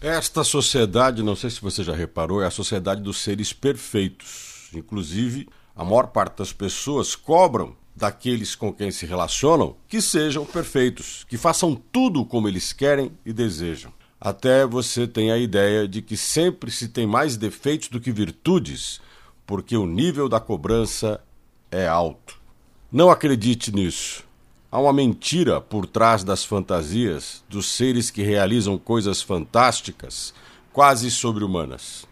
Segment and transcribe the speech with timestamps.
[0.00, 4.68] Esta sociedade, não sei se você já reparou, é a sociedade dos seres perfeitos.
[4.72, 11.26] Inclusive, a maior parte das pessoas cobram daqueles com quem se relacionam que sejam perfeitos,
[11.28, 13.92] que façam tudo como eles querem e desejam.
[14.20, 19.00] Até você tem a ideia de que sempre se tem mais defeitos do que virtudes,
[19.44, 21.20] porque o nível da cobrança
[21.72, 22.38] é alto.
[22.90, 24.27] Não acredite nisso.
[24.70, 30.34] Há uma mentira por trás das fantasias dos seres que realizam coisas fantásticas,
[30.74, 32.06] quase sobre-humanas.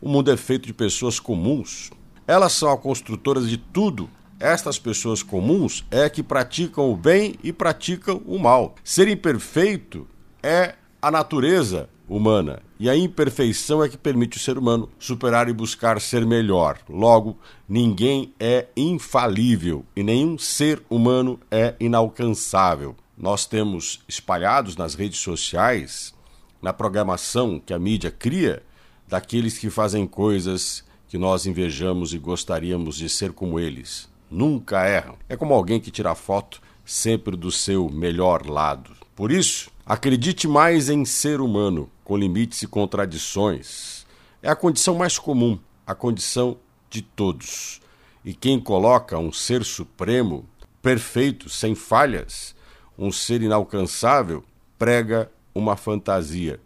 [0.00, 1.90] O mundo é feito de pessoas comuns.
[2.26, 4.08] Elas são as construtoras de tudo.
[4.40, 8.74] Estas pessoas comuns é que praticam o bem e praticam o mal.
[8.82, 10.08] Ser imperfeito
[10.42, 12.60] é a natureza humana.
[12.80, 16.78] E a imperfeição é que permite o ser humano superar e buscar ser melhor.
[16.88, 17.36] Logo,
[17.68, 22.96] ninguém é infalível e nenhum ser humano é inalcançável.
[23.16, 26.14] Nós temos espalhados nas redes sociais,
[26.62, 28.62] na programação que a mídia cria,
[29.06, 34.08] daqueles que fazem coisas que nós invejamos e gostaríamos de ser como eles.
[34.30, 35.16] Nunca erram.
[35.28, 38.92] É como alguém que tira foto sempre do seu melhor lado.
[39.16, 44.06] Por isso, acredite mais em ser humano com limites e contradições.
[44.42, 46.56] É a condição mais comum, a condição
[46.88, 47.82] de todos.
[48.24, 50.48] E quem coloca um ser supremo,
[50.80, 52.56] perfeito, sem falhas,
[52.98, 54.42] um ser inalcançável,
[54.78, 56.58] prega uma fantasia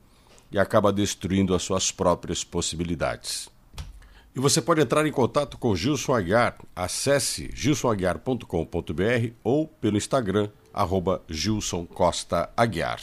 [0.52, 3.50] e acaba destruindo as suas próprias possibilidades.
[4.36, 6.56] E você pode entrar em contato com Gilson Aguiar.
[6.74, 13.00] Acesse gilsonaguiar.com.br ou pelo Instagram, arroba Gilson Costa Aguiar.